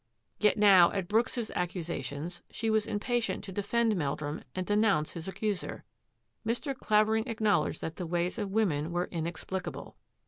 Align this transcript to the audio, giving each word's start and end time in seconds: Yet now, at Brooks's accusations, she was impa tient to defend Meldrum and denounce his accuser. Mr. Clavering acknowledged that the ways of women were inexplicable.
Yet 0.39 0.57
now, 0.57 0.91
at 0.93 1.07
Brooks's 1.07 1.51
accusations, 1.51 2.41
she 2.49 2.71
was 2.71 2.87
impa 2.87 3.21
tient 3.21 3.43
to 3.43 3.51
defend 3.51 3.95
Meldrum 3.95 4.41
and 4.55 4.65
denounce 4.65 5.11
his 5.11 5.27
accuser. 5.27 5.83
Mr. 6.43 6.75
Clavering 6.75 7.27
acknowledged 7.27 7.81
that 7.81 7.97
the 7.97 8.07
ways 8.07 8.39
of 8.39 8.49
women 8.49 8.91
were 8.91 9.05
inexplicable. 9.11 9.95